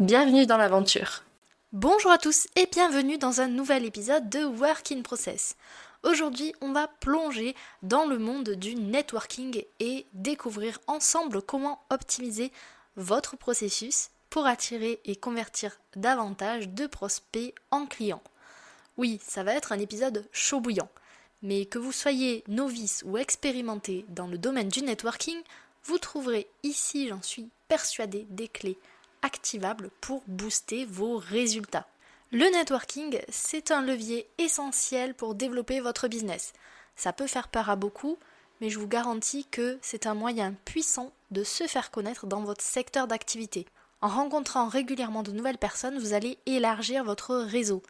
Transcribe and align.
Bienvenue 0.00 0.44
dans 0.44 0.56
l'aventure. 0.56 1.22
Bonjour 1.72 2.10
à 2.10 2.18
tous 2.18 2.48
et 2.56 2.66
bienvenue 2.66 3.16
dans 3.16 3.40
un 3.40 3.46
nouvel 3.46 3.84
épisode 3.84 4.28
de 4.28 4.44
Work 4.44 4.90
in 4.90 5.02
Process. 5.02 5.54
Aujourd'hui, 6.02 6.52
on 6.60 6.72
va 6.72 6.88
plonger 6.88 7.54
dans 7.84 8.04
le 8.04 8.18
monde 8.18 8.50
du 8.50 8.74
networking 8.74 9.62
et 9.78 10.04
découvrir 10.12 10.80
ensemble 10.88 11.42
comment 11.42 11.80
optimiser 11.90 12.50
votre 12.96 13.36
processus 13.36 14.10
pour 14.30 14.46
attirer 14.46 15.00
et 15.04 15.14
convertir 15.14 15.78
davantage 15.94 16.70
de 16.70 16.88
prospects 16.88 17.54
en 17.70 17.86
clients. 17.86 18.22
Oui, 18.96 19.20
ça 19.24 19.44
va 19.44 19.54
être 19.54 19.70
un 19.70 19.78
épisode 19.78 20.26
chaud 20.32 20.58
bouillant, 20.58 20.90
mais 21.40 21.66
que 21.66 21.78
vous 21.78 21.92
soyez 21.92 22.42
novice 22.48 23.04
ou 23.06 23.16
expérimenté 23.16 24.04
dans 24.08 24.26
le 24.26 24.38
domaine 24.38 24.68
du 24.68 24.82
networking, 24.82 25.40
vous 25.84 25.98
trouverez 25.98 26.48
ici, 26.64 27.06
j'en 27.06 27.22
suis 27.22 27.48
persuadée, 27.68 28.26
des 28.30 28.48
clés 28.48 28.78
activable 29.24 29.90
pour 30.00 30.22
booster 30.26 30.84
vos 30.84 31.16
résultats. 31.16 31.88
Le 32.30 32.44
networking, 32.50 33.18
c'est 33.28 33.70
un 33.70 33.80
levier 33.80 34.28
essentiel 34.38 35.14
pour 35.14 35.34
développer 35.34 35.80
votre 35.80 36.08
business. 36.08 36.52
Ça 36.94 37.12
peut 37.12 37.26
faire 37.26 37.48
peur 37.48 37.70
à 37.70 37.76
beaucoup, 37.76 38.18
mais 38.60 38.70
je 38.70 38.78
vous 38.78 38.86
garantis 38.86 39.46
que 39.50 39.78
c'est 39.82 40.06
un 40.06 40.14
moyen 40.14 40.54
puissant 40.64 41.12
de 41.30 41.42
se 41.42 41.66
faire 41.66 41.90
connaître 41.90 42.26
dans 42.26 42.42
votre 42.42 42.62
secteur 42.62 43.06
d'activité. 43.06 43.66
En 44.00 44.08
rencontrant 44.08 44.68
régulièrement 44.68 45.22
de 45.22 45.32
nouvelles 45.32 45.58
personnes, 45.58 45.98
vous 45.98 46.12
allez 46.12 46.38
élargir 46.44 47.04
votre 47.04 47.36
réseau 47.36 47.82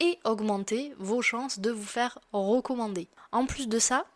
et 0.00 0.18
augmenter 0.24 0.94
vos 0.98 1.20
chances 1.22 1.58
de 1.58 1.70
vous 1.70 1.84
faire 1.84 2.18
recommander. 2.32 3.08
En 3.32 3.44
plus 3.44 3.68
de 3.68 3.78
ça, 3.78 4.06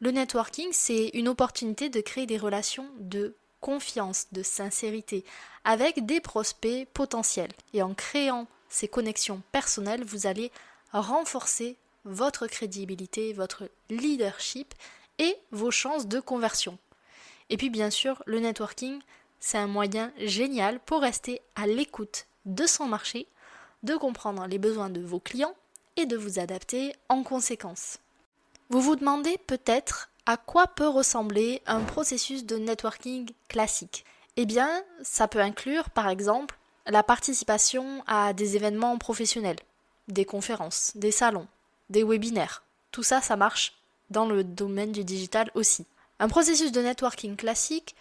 le 0.00 0.10
networking, 0.10 0.68
c'est 0.72 1.10
une 1.14 1.28
opportunité 1.28 1.88
de 1.88 2.00
créer 2.00 2.26
des 2.26 2.38
relations 2.38 2.86
de 2.98 3.34
confiance, 3.60 4.26
de 4.32 4.42
sincérité 4.42 5.24
avec 5.64 6.06
des 6.06 6.20
prospects 6.20 6.88
potentiels. 6.94 7.52
Et 7.74 7.82
en 7.82 7.94
créant 7.94 8.46
ces 8.68 8.88
connexions 8.88 9.42
personnelles, 9.52 10.04
vous 10.04 10.26
allez 10.26 10.50
renforcer 10.92 11.76
votre 12.04 12.46
crédibilité, 12.46 13.32
votre 13.32 13.70
leadership 13.90 14.74
et 15.18 15.36
vos 15.50 15.70
chances 15.70 16.06
de 16.06 16.20
conversion. 16.20 16.78
Et 17.50 17.56
puis 17.56 17.70
bien 17.70 17.90
sûr, 17.90 18.22
le 18.26 18.40
networking, 18.40 19.00
c'est 19.40 19.58
un 19.58 19.66
moyen 19.66 20.12
génial 20.18 20.80
pour 20.80 21.02
rester 21.02 21.40
à 21.54 21.66
l'écoute 21.66 22.26
de 22.44 22.66
son 22.66 22.86
marché, 22.86 23.26
de 23.82 23.94
comprendre 23.96 24.46
les 24.46 24.58
besoins 24.58 24.90
de 24.90 25.00
vos 25.00 25.20
clients 25.20 25.54
et 25.96 26.06
de 26.06 26.16
vous 26.16 26.38
adapter 26.38 26.94
en 27.08 27.22
conséquence. 27.22 27.98
Vous 28.70 28.80
vous 28.80 28.96
demandez 28.96 29.38
peut-être 29.46 30.10
à 30.28 30.36
quoi 30.36 30.66
peut 30.66 30.86
ressembler 30.86 31.62
un 31.64 31.80
processus 31.80 32.44
de 32.44 32.58
networking 32.58 33.30
classique? 33.48 34.04
Eh 34.36 34.44
bien, 34.44 34.68
ça 35.02 35.26
peut 35.26 35.40
inclure 35.40 35.88
par 35.88 36.10
exemple 36.10 36.58
la 36.84 37.02
participation 37.02 38.04
à 38.06 38.34
des 38.34 38.54
événements 38.54 38.98
professionnels, 38.98 39.56
des 40.06 40.26
conférences, 40.26 40.92
des 40.96 41.12
salons, 41.12 41.46
des 41.88 42.04
webinaires. 42.04 42.62
Tout 42.92 43.02
ça, 43.02 43.22
ça 43.22 43.36
marche 43.36 43.72
dans 44.10 44.26
le 44.26 44.44
domaine 44.44 44.92
du 44.92 45.02
digital 45.02 45.50
aussi. 45.54 45.86
Un 46.18 46.28
processus 46.28 46.72
de 46.72 46.82
networking 46.82 47.34
classique 47.34 47.96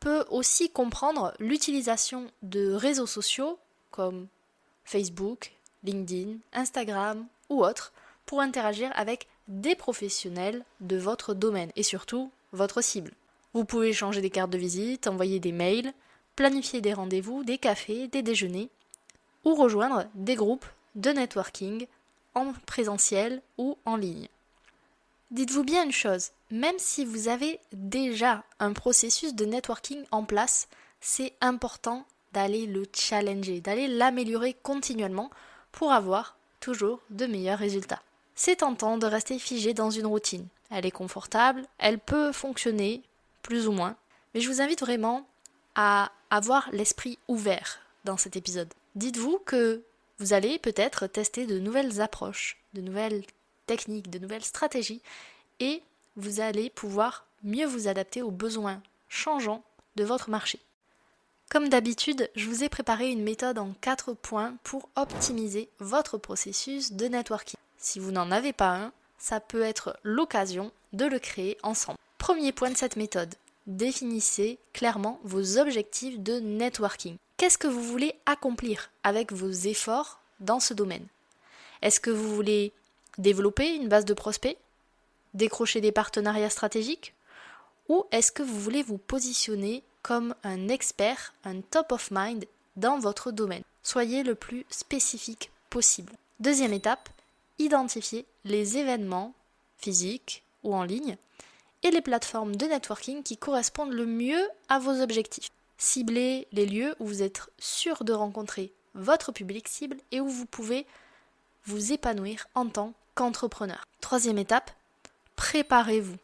peut 0.00 0.24
aussi 0.30 0.68
comprendre 0.68 1.32
l'utilisation 1.38 2.26
de 2.42 2.72
réseaux 2.72 3.06
sociaux 3.06 3.56
comme 3.92 4.26
Facebook, 4.84 5.52
LinkedIn, 5.84 6.38
Instagram 6.54 7.24
ou 7.50 7.64
autres 7.64 7.92
pour 8.26 8.40
interagir 8.40 8.90
avec 8.96 9.28
des 9.48 9.74
professionnels 9.74 10.64
de 10.80 10.96
votre 10.96 11.34
domaine 11.34 11.72
et 11.76 11.82
surtout 11.82 12.30
votre 12.52 12.80
cible. 12.82 13.12
Vous 13.54 13.64
pouvez 13.64 13.92
changer 13.92 14.20
des 14.20 14.30
cartes 14.30 14.50
de 14.50 14.58
visite, 14.58 15.06
envoyer 15.06 15.40
des 15.40 15.52
mails, 15.52 15.92
planifier 16.36 16.80
des 16.80 16.94
rendez-vous, 16.94 17.44
des 17.44 17.58
cafés, 17.58 18.08
des 18.08 18.22
déjeuners 18.22 18.70
ou 19.44 19.54
rejoindre 19.54 20.06
des 20.14 20.34
groupes 20.34 20.66
de 20.94 21.10
networking 21.10 21.86
en 22.34 22.52
présentiel 22.66 23.42
ou 23.58 23.76
en 23.84 23.96
ligne. 23.96 24.28
Dites-vous 25.30 25.64
bien 25.64 25.84
une 25.84 25.92
chose, 25.92 26.30
même 26.50 26.78
si 26.78 27.04
vous 27.04 27.28
avez 27.28 27.58
déjà 27.72 28.44
un 28.58 28.72
processus 28.72 29.34
de 29.34 29.44
networking 29.44 30.04
en 30.10 30.24
place, 30.24 30.68
c'est 31.00 31.32
important 31.40 32.06
d'aller 32.32 32.66
le 32.66 32.84
challenger, 32.94 33.60
d'aller 33.60 33.88
l'améliorer 33.88 34.54
continuellement 34.62 35.30
pour 35.72 35.92
avoir 35.92 36.36
toujours 36.60 37.00
de 37.10 37.26
meilleurs 37.26 37.58
résultats. 37.58 38.02
C'est 38.34 38.56
tentant 38.56 38.98
de 38.98 39.06
rester 39.06 39.38
figé 39.38 39.74
dans 39.74 39.90
une 39.90 40.06
routine. 40.06 40.46
Elle 40.70 40.86
est 40.86 40.90
confortable, 40.90 41.66
elle 41.78 41.98
peut 41.98 42.32
fonctionner, 42.32 43.02
plus 43.42 43.68
ou 43.68 43.72
moins, 43.72 43.96
mais 44.34 44.40
je 44.40 44.48
vous 44.48 44.60
invite 44.60 44.80
vraiment 44.80 45.26
à 45.74 46.10
avoir 46.30 46.68
l'esprit 46.72 47.18
ouvert 47.28 47.80
dans 48.04 48.16
cet 48.16 48.36
épisode. 48.36 48.72
Dites-vous 48.94 49.38
que 49.44 49.82
vous 50.18 50.32
allez 50.32 50.58
peut-être 50.58 51.06
tester 51.06 51.46
de 51.46 51.58
nouvelles 51.58 52.00
approches, 52.00 52.58
de 52.74 52.80
nouvelles 52.80 53.24
techniques, 53.66 54.10
de 54.10 54.18
nouvelles 54.18 54.44
stratégies, 54.44 55.02
et 55.60 55.82
vous 56.16 56.40
allez 56.40 56.70
pouvoir 56.70 57.26
mieux 57.42 57.66
vous 57.66 57.88
adapter 57.88 58.22
aux 58.22 58.30
besoins 58.30 58.82
changeants 59.08 59.62
de 59.96 60.04
votre 60.04 60.30
marché. 60.30 60.58
Comme 61.50 61.68
d'habitude, 61.68 62.30
je 62.34 62.48
vous 62.48 62.64
ai 62.64 62.68
préparé 62.68 63.10
une 63.10 63.22
méthode 63.22 63.58
en 63.58 63.74
4 63.80 64.14
points 64.14 64.54
pour 64.62 64.88
optimiser 64.96 65.68
votre 65.80 66.16
processus 66.16 66.92
de 66.92 67.06
networking. 67.06 67.58
Si 67.82 67.98
vous 67.98 68.12
n'en 68.12 68.30
avez 68.30 68.52
pas 68.52 68.76
un, 68.76 68.92
ça 69.18 69.40
peut 69.40 69.62
être 69.62 69.98
l'occasion 70.04 70.70
de 70.92 71.04
le 71.04 71.18
créer 71.18 71.58
ensemble. 71.64 71.98
Premier 72.16 72.52
point 72.52 72.70
de 72.70 72.76
cette 72.76 72.94
méthode, 72.94 73.34
définissez 73.66 74.60
clairement 74.72 75.18
vos 75.24 75.58
objectifs 75.58 76.20
de 76.20 76.38
networking. 76.38 77.16
Qu'est-ce 77.36 77.58
que 77.58 77.66
vous 77.66 77.82
voulez 77.82 78.14
accomplir 78.24 78.92
avec 79.02 79.32
vos 79.32 79.50
efforts 79.50 80.20
dans 80.38 80.60
ce 80.60 80.74
domaine? 80.74 81.06
Est-ce 81.82 81.98
que 81.98 82.12
vous 82.12 82.32
voulez 82.32 82.72
développer 83.18 83.74
une 83.74 83.88
base 83.88 84.04
de 84.04 84.14
prospects? 84.14 84.56
Décrocher 85.34 85.80
des 85.80 85.90
partenariats 85.90 86.50
stratégiques? 86.50 87.14
Ou 87.88 88.06
est-ce 88.12 88.30
que 88.30 88.44
vous 88.44 88.60
voulez 88.60 88.84
vous 88.84 88.98
positionner 88.98 89.82
comme 90.02 90.36
un 90.44 90.68
expert, 90.68 91.34
un 91.44 91.60
top 91.62 91.90
of 91.90 92.12
mind 92.12 92.44
dans 92.76 93.00
votre 93.00 93.32
domaine? 93.32 93.64
Soyez 93.82 94.22
le 94.22 94.36
plus 94.36 94.64
spécifique 94.70 95.50
possible. 95.68 96.12
Deuxième 96.38 96.72
étape, 96.72 97.08
identifier 97.62 98.26
les 98.44 98.78
événements 98.78 99.34
physiques 99.78 100.42
ou 100.62 100.74
en 100.74 100.84
ligne 100.84 101.16
et 101.82 101.90
les 101.90 102.00
plateformes 102.00 102.56
de 102.56 102.66
networking 102.66 103.22
qui 103.22 103.36
correspondent 103.36 103.92
le 103.92 104.06
mieux 104.06 104.48
à 104.68 104.78
vos 104.78 105.00
objectifs. 105.00 105.50
Ciblez 105.78 106.46
les 106.52 106.66
lieux 106.66 106.94
où 107.00 107.06
vous 107.06 107.22
êtes 107.22 107.42
sûr 107.58 108.04
de 108.04 108.12
rencontrer 108.12 108.72
votre 108.94 109.32
public 109.32 109.68
cible 109.68 109.96
et 110.12 110.20
où 110.20 110.28
vous 110.28 110.46
pouvez 110.46 110.86
vous 111.64 111.92
épanouir 111.92 112.46
en 112.54 112.68
tant 112.68 112.92
qu'entrepreneur. 113.14 113.84
Troisième 114.00 114.38
étape, 114.38 114.70
préparez-vous 115.36 116.16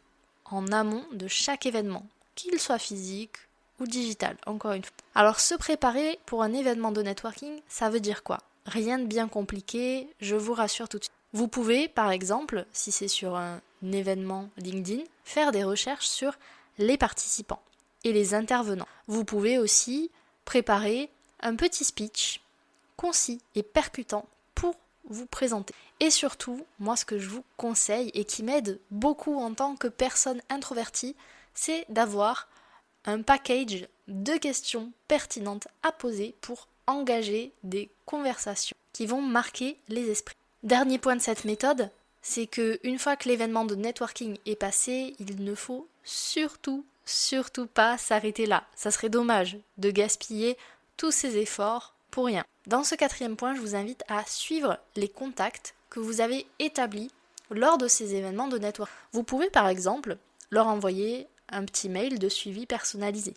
en 0.45 0.71
amont 0.71 1.03
de 1.11 1.27
chaque 1.27 1.65
événement, 1.65 2.05
qu'il 2.35 2.59
soit 2.59 2.79
physique 2.79 3.37
ou 3.79 3.85
digital, 3.85 4.37
encore 4.45 4.73
une 4.73 4.83
fois. 4.83 4.93
Alors 5.15 5.39
se 5.39 5.55
préparer 5.55 6.19
pour 6.25 6.43
un 6.43 6.53
événement 6.53 6.91
de 6.91 7.01
networking, 7.01 7.61
ça 7.67 7.89
veut 7.89 7.99
dire 7.99 8.23
quoi? 8.23 8.39
Rien 8.65 8.99
de 8.99 9.05
bien 9.05 9.27
compliqué, 9.27 10.07
je 10.21 10.35
vous 10.35 10.53
rassure 10.53 10.89
tout 10.89 10.99
de 10.99 11.03
suite. 11.03 11.13
Vous 11.31 11.47
pouvez, 11.47 11.87
par 11.87 12.11
exemple, 12.11 12.65
si 12.73 12.91
c'est 12.91 13.07
sur 13.07 13.35
un 13.35 13.61
événement 13.83 14.49
LinkedIn, 14.57 15.03
faire 15.23 15.51
des 15.51 15.63
recherches 15.63 16.07
sur 16.07 16.33
les 16.79 16.97
participants 16.97 17.61
et 18.03 18.13
les 18.13 18.33
intervenants. 18.33 18.87
Vous 19.07 19.25
pouvez 19.25 19.59
aussi 19.59 20.09
préparer 20.45 21.09
un 21.41 21.55
petit 21.55 21.83
speech 21.83 22.41
concis 22.97 23.41
et 23.55 23.63
percutant 23.63 24.25
pour 24.55 24.75
vous 25.09 25.25
présenter. 25.25 25.73
Et 25.99 26.09
surtout, 26.09 26.65
moi 26.79 26.95
ce 26.95 27.05
que 27.05 27.19
je 27.19 27.29
vous 27.29 27.43
conseille 27.57 28.09
et 28.13 28.25
qui 28.25 28.43
m'aide 28.43 28.79
beaucoup 28.89 29.37
en 29.37 29.53
tant 29.53 29.75
que 29.75 29.87
personne 29.87 30.41
introvertie, 30.49 31.15
c'est 31.53 31.85
d'avoir 31.89 32.47
un 33.05 33.21
package 33.21 33.87
de 34.07 34.33
questions 34.37 34.91
pertinentes 35.07 35.67
à 35.83 35.91
poser 35.91 36.35
pour 36.41 36.67
engager 36.87 37.53
des 37.63 37.89
conversations 38.05 38.77
qui 38.93 39.05
vont 39.05 39.21
marquer 39.21 39.77
les 39.87 40.09
esprits. 40.09 40.35
Dernier 40.63 40.97
point 40.97 41.15
de 41.15 41.21
cette 41.21 41.45
méthode, 41.45 41.89
c'est 42.21 42.45
que 42.45 42.79
une 42.83 42.99
fois 42.99 43.15
que 43.15 43.29
l'événement 43.29 43.63
de 43.63 43.75
networking 43.75 44.37
est 44.45 44.57
passé, 44.57 45.15
il 45.17 45.41
ne 45.41 45.55
faut 45.55 45.87
surtout, 46.03 46.85
surtout 47.05 47.65
pas 47.65 47.97
s'arrêter 47.97 48.45
là. 48.45 48.65
Ça 48.75 48.91
serait 48.91 49.07
dommage 49.07 49.57
de 49.77 49.89
gaspiller 49.89 50.57
tous 50.97 51.11
ces 51.11 51.37
efforts 51.37 51.95
pour 52.11 52.25
rien. 52.25 52.43
Dans 52.67 52.83
ce 52.83 52.95
quatrième 52.95 53.37
point, 53.37 53.55
je 53.55 53.61
vous 53.61 53.75
invite 53.75 54.03
à 54.09 54.25
suivre 54.25 54.77
les 54.97 55.07
contacts 55.07 55.75
que 55.89 56.01
vous 56.01 56.19
avez 56.19 56.45
établis 56.59 57.09
lors 57.51 57.77
de 57.77 57.87
ces 57.87 58.15
événements 58.15 58.49
de 58.49 58.57
network. 58.57 58.91
Vous 59.13 59.23
pouvez 59.23 59.49
par 59.49 59.69
exemple 59.69 60.17
leur 60.51 60.67
envoyer 60.67 61.27
un 61.47 61.63
petit 61.63 61.87
mail 61.87 62.19
de 62.19 62.27
suivi 62.27 62.65
personnalisé. 62.65 63.33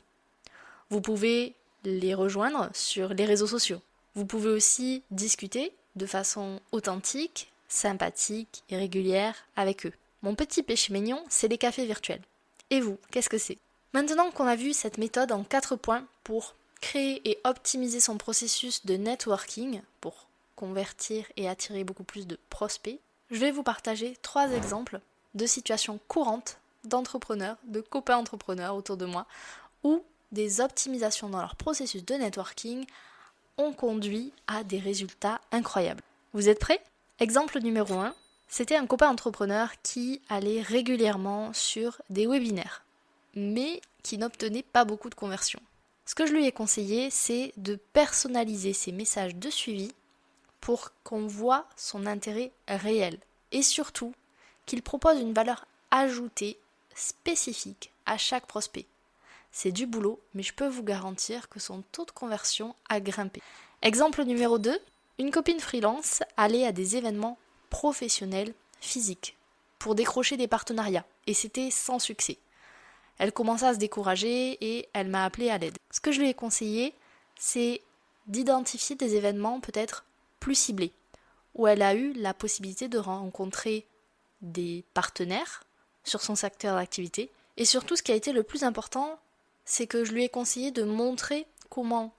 Vous 0.90 1.00
pouvez 1.00 1.54
les 1.84 2.14
rejoindre 2.14 2.68
sur 2.74 3.14
les 3.14 3.26
réseaux 3.26 3.46
sociaux. 3.46 3.80
Vous 4.16 4.26
pouvez 4.26 4.50
aussi 4.50 5.02
discuter 5.12 5.72
de 5.96 6.06
façon 6.06 6.60
authentique, 6.72 7.52
sympathique 7.68 8.62
et 8.68 8.76
régulière 8.76 9.34
avec 9.56 9.86
eux. 9.86 9.92
Mon 10.22 10.34
petit 10.34 10.62
péché 10.62 10.92
mignon, 10.92 11.24
c'est 11.28 11.48
les 11.48 11.58
cafés 11.58 11.86
virtuels. 11.86 12.22
Et 12.70 12.80
vous, 12.80 12.98
qu'est-ce 13.10 13.28
que 13.28 13.38
c'est? 13.38 13.58
Maintenant 13.92 14.30
qu'on 14.30 14.46
a 14.46 14.56
vu 14.56 14.72
cette 14.72 14.98
méthode 14.98 15.32
en 15.32 15.44
quatre 15.44 15.76
points 15.76 16.06
pour 16.24 16.54
créer 16.80 17.28
et 17.28 17.38
optimiser 17.44 18.00
son 18.00 18.16
processus 18.16 18.86
de 18.86 18.94
networking, 18.94 19.82
pour 20.00 20.26
convertir 20.56 21.26
et 21.36 21.48
attirer 21.48 21.84
beaucoup 21.84 22.04
plus 22.04 22.26
de 22.26 22.38
prospects, 22.50 22.98
je 23.30 23.38
vais 23.38 23.50
vous 23.50 23.62
partager 23.62 24.16
trois 24.22 24.50
exemples 24.50 25.00
de 25.34 25.46
situations 25.46 25.98
courantes 26.08 26.58
d'entrepreneurs, 26.84 27.56
de 27.64 27.80
copains 27.80 28.16
entrepreneurs 28.16 28.74
autour 28.74 28.96
de 28.96 29.06
moi, 29.06 29.26
où 29.84 30.02
des 30.32 30.60
optimisations 30.60 31.28
dans 31.28 31.40
leur 31.40 31.56
processus 31.56 32.04
de 32.04 32.14
networking 32.14 32.86
ont 33.58 33.72
conduit 33.72 34.32
à 34.46 34.64
des 34.64 34.78
résultats 34.78 35.40
incroyables. 35.50 36.02
Vous 36.32 36.48
êtes 36.48 36.58
prêts? 36.58 36.82
Exemple 37.18 37.60
numéro 37.60 37.94
1, 37.94 38.14
c'était 38.48 38.76
un 38.76 38.86
copain 38.86 39.08
entrepreneur 39.08 39.70
qui 39.82 40.20
allait 40.28 40.62
régulièrement 40.62 41.52
sur 41.52 42.00
des 42.10 42.26
webinaires, 42.26 42.84
mais 43.34 43.80
qui 44.02 44.18
n'obtenait 44.18 44.62
pas 44.62 44.84
beaucoup 44.84 45.10
de 45.10 45.14
conversions. 45.14 45.62
Ce 46.04 46.14
que 46.14 46.26
je 46.26 46.32
lui 46.32 46.46
ai 46.46 46.52
conseillé, 46.52 47.10
c'est 47.10 47.52
de 47.56 47.76
personnaliser 47.92 48.72
ses 48.72 48.92
messages 48.92 49.36
de 49.36 49.50
suivi 49.50 49.92
pour 50.60 50.90
qu'on 51.04 51.26
voit 51.26 51.66
son 51.76 52.06
intérêt 52.06 52.52
réel 52.68 53.18
et 53.52 53.62
surtout 53.62 54.12
qu'il 54.66 54.82
propose 54.82 55.20
une 55.20 55.32
valeur 55.32 55.66
ajoutée 55.90 56.58
spécifique 56.94 57.92
à 58.06 58.18
chaque 58.18 58.46
prospect. 58.46 58.86
C'est 59.52 59.70
du 59.70 59.86
boulot, 59.86 60.20
mais 60.34 60.42
je 60.42 60.54
peux 60.54 60.66
vous 60.66 60.82
garantir 60.82 61.48
que 61.48 61.60
son 61.60 61.82
taux 61.92 62.06
de 62.06 62.10
conversion 62.10 62.74
a 62.88 63.00
grimpé. 63.00 63.42
Exemple 63.82 64.24
numéro 64.24 64.58
2, 64.58 64.78
une 65.18 65.30
copine 65.30 65.60
freelance 65.60 66.22
allait 66.36 66.66
à 66.66 66.72
des 66.72 66.96
événements 66.96 67.38
professionnels 67.68 68.54
physiques 68.80 69.36
pour 69.78 69.94
décrocher 69.94 70.36
des 70.36 70.48
partenariats, 70.48 71.04
et 71.26 71.34
c'était 71.34 71.70
sans 71.70 71.98
succès. 71.98 72.38
Elle 73.18 73.32
commença 73.32 73.68
à 73.68 73.74
se 73.74 73.78
décourager 73.78 74.56
et 74.64 74.88
elle 74.94 75.08
m'a 75.08 75.24
appelé 75.24 75.50
à 75.50 75.58
l'aide. 75.58 75.76
Ce 75.90 76.00
que 76.00 76.12
je 76.12 76.20
lui 76.20 76.28
ai 76.28 76.34
conseillé, 76.34 76.94
c'est 77.38 77.82
d'identifier 78.26 78.96
des 78.96 79.16
événements 79.16 79.60
peut-être 79.60 80.04
plus 80.40 80.54
ciblés, 80.54 80.92
où 81.54 81.66
elle 81.66 81.82
a 81.82 81.94
eu 81.94 82.12
la 82.14 82.32
possibilité 82.32 82.88
de 82.88 82.98
rencontrer 82.98 83.86
des 84.40 84.84
partenaires 84.94 85.62
sur 86.04 86.22
son 86.22 86.34
secteur 86.34 86.76
d'activité. 86.76 87.30
Et 87.56 87.64
surtout, 87.64 87.96
ce 87.96 88.02
qui 88.02 88.12
a 88.12 88.16
été 88.16 88.32
le 88.32 88.42
plus 88.42 88.64
important, 88.64 89.18
c'est 89.64 89.86
que 89.86 90.04
je 90.04 90.12
lui 90.12 90.24
ai 90.24 90.28
conseillé 90.28 90.70
de 90.70 90.82
montrer 90.82 91.46
comment 91.68 92.14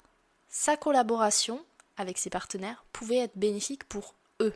sa 0.50 0.78
collaboration 0.78 1.64
avec 1.98 2.18
ses 2.18 2.30
partenaires 2.30 2.86
pouvait 2.92 3.18
être 3.18 3.38
bénéfique 3.38 3.84
pour 3.86 4.16
eux. 4.40 4.54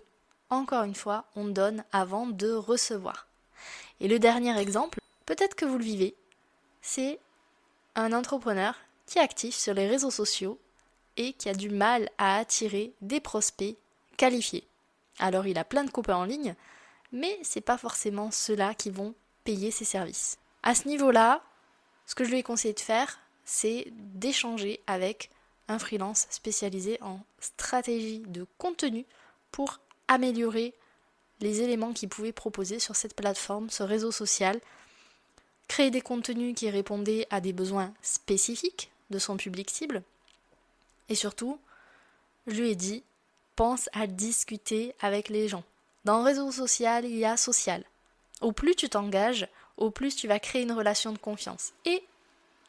Encore 0.50 0.84
une 0.84 0.96
fois, 0.96 1.26
on 1.36 1.46
donne 1.46 1.84
avant 1.92 2.28
de 2.28 2.52
recevoir. 2.52 3.28
Et 4.00 4.08
le 4.08 4.20
dernier 4.20 4.58
exemple, 4.60 5.00
peut-être 5.26 5.56
que 5.56 5.66
vous 5.66 5.78
le 5.78 5.84
vivez, 5.84 6.16
c'est 6.82 7.20
un 7.96 8.14
entrepreneur 8.14 8.76
qui 9.06 9.18
est 9.18 9.22
actif 9.22 9.56
sur 9.56 9.74
les 9.74 9.88
réseaux 9.88 10.12
sociaux 10.12 10.60
et 11.18 11.34
qui 11.34 11.50
a 11.50 11.54
du 11.54 11.70
mal 11.70 12.10
à 12.18 12.38
attirer 12.38 12.94
des 13.02 13.20
prospects 13.20 13.76
qualifiés. 14.18 14.68
Alors 15.20 15.48
il 15.48 15.58
a 15.58 15.64
plein 15.64 15.84
de 15.84 15.92
copains 15.92 16.16
en 16.16 16.26
ligne, 16.26 16.56
mais 17.12 17.40
c'est 17.42 17.62
pas 17.62 17.78
forcément 17.78 18.32
ceux-là 18.32 18.74
qui 18.76 18.92
vont 18.92 19.16
payer 19.44 19.72
ses 19.72 19.86
services. 19.86 20.38
À 20.64 20.76
ce 20.76 20.88
niveau-là, 20.88 21.42
ce 22.08 22.16
que 22.16 22.24
je 22.24 22.32
lui 22.32 22.40
ai 22.40 22.44
conseillé 22.44 22.74
de 22.74 22.80
faire, 22.80 23.20
c'est 23.46 23.88
d'échanger 23.92 24.82
avec 24.88 25.30
un 25.68 25.78
freelance 25.78 26.26
spécialisé 26.32 26.98
en 27.02 27.20
stratégie 27.40 28.24
de 28.28 28.48
contenu 28.58 29.06
pour 29.52 29.80
améliorer 30.08 30.74
les 31.40 31.62
éléments 31.62 31.94
qu'il 31.94 32.10
pouvait 32.10 32.32
proposer 32.32 32.80
sur 32.80 32.96
cette 32.96 33.16
plateforme, 33.16 33.70
ce 33.70 33.84
réseau 33.84 34.12
social, 34.12 34.60
créer 35.68 35.92
des 35.92 36.02
contenus 36.02 36.56
qui 36.56 36.70
répondaient 36.70 37.28
à 37.30 37.42
des 37.42 37.54
besoins 37.54 37.94
spécifiques 38.02 38.90
de 39.12 39.20
son 39.20 39.38
public 39.38 39.70
cible, 39.70 40.02
et 41.10 41.16
surtout, 41.16 41.60
je 42.48 42.62
lui 42.62 42.72
ai 42.72 42.76
dit, 42.76 43.04
pense 43.56 43.90
à 43.94 44.08
discuter 44.08 44.94
avec 45.00 45.30
les 45.30 45.48
gens. 45.48 45.64
Dans 46.06 46.20
le 46.20 46.24
réseau 46.24 46.52
social, 46.52 47.06
il 47.06 47.18
y 47.18 47.26
a 47.26 47.38
social. 47.38 47.84
Au 48.42 48.52
plus 48.52 48.76
tu 48.76 48.90
t'engages, 48.90 49.48
au 49.78 49.92
plus 49.92 50.16
tu 50.16 50.28
vas 50.28 50.40
créer 50.40 50.64
une 50.64 50.72
relation 50.72 51.14
de 51.14 51.18
confiance. 51.18 51.74
Et 51.86 52.04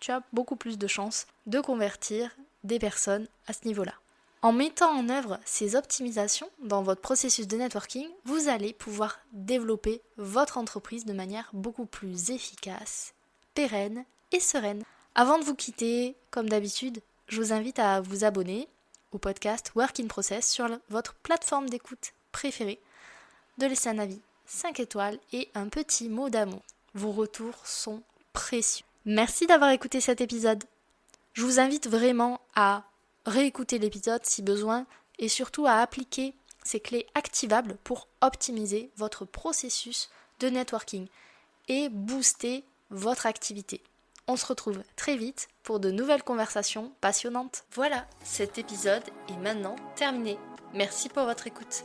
tu 0.01 0.11
as 0.11 0.23
beaucoup 0.33 0.57
plus 0.57 0.79
de 0.79 0.87
chances 0.87 1.27
de 1.47 1.61
convertir 1.61 2.37
des 2.65 2.79
personnes 2.79 3.27
à 3.47 3.53
ce 3.53 3.67
niveau-là. 3.67 3.95
En 4.41 4.53
mettant 4.53 4.91
en 4.91 5.09
œuvre 5.09 5.41
ces 5.45 5.75
optimisations 5.75 6.49
dans 6.63 6.83
votre 6.83 7.01
processus 7.01 7.49
de 7.49 7.57
networking, 7.57 8.07
vous 8.25 8.49
allez 8.49 8.73
pouvoir 8.73 9.19
développer 9.33 10.01
votre 10.17 10.59
entreprise 10.59 11.05
de 11.05 11.13
manière 11.13 11.51
beaucoup 11.53 11.87
plus 11.87 12.31
efficace, 12.31 13.15
pérenne 13.55 14.05
et 14.31 14.39
sereine. 14.39 14.85
Avant 15.17 15.41
de 15.41 15.45
vous 15.45 15.57
quitter, 15.57 16.15
comme 16.31 16.49
d'habitude, 16.49 17.01
je 17.27 17.43
vous 17.43 17.53
invite 17.53 17.81
à 17.81 18.01
vous 18.01 18.23
abonner 18.23 18.69
au 19.11 19.19
podcast 19.19 19.73
Work 19.75 19.99
in 19.99 20.07
Process 20.07 20.49
sur 20.49 20.69
votre 20.89 21.15
plateforme 21.15 21.69
d'écoute 21.69 22.13
préférée, 22.31 22.79
de 23.59 23.67
laisser 23.67 23.89
un 23.89 23.99
avis 23.99 24.21
5 24.47 24.79
étoiles 24.79 25.19
et 25.33 25.49
un 25.55 25.69
petit 25.69 26.09
mot 26.09 26.31
d'amour. 26.31 26.63
Vos 26.99 27.13
retours 27.13 27.65
sont 27.65 28.03
précieux. 28.33 28.85
Merci 29.05 29.47
d'avoir 29.47 29.71
écouté 29.71 30.01
cet 30.01 30.21
épisode. 30.21 30.65
Je 31.33 31.45
vous 31.45 31.61
invite 31.61 31.89
vraiment 31.89 32.41
à 32.57 32.83
réécouter 33.25 33.79
l'épisode 33.79 34.27
si 34.27 34.43
besoin 34.43 34.85
et 35.21 35.29
surtout 35.29 35.65
à 35.67 35.75
appliquer 35.75 36.35
ces 36.65 36.81
clés 36.81 37.07
activables 37.15 37.77
pour 37.85 38.09
optimiser 38.21 38.91
votre 38.97 39.25
processus 39.25 40.11
de 40.41 40.49
networking 40.49 41.07
et 41.69 41.89
booster 41.89 42.65
votre 42.91 43.27
activité. 43.27 43.81
On 44.27 44.35
se 44.35 44.47
retrouve 44.47 44.83
très 44.97 45.17
vite 45.17 45.47
pour 45.63 45.79
de 45.79 45.93
nouvelles 45.93 46.25
conversations 46.25 46.91
passionnantes. 47.01 47.63
Voilà, 47.75 48.09
cet 48.25 48.59
épisode 48.59 49.05
est 49.29 49.37
maintenant 49.37 49.77
terminé. 49.95 50.37
Merci 50.75 51.09
pour 51.09 51.27
votre 51.27 51.47
écoute. 51.47 51.85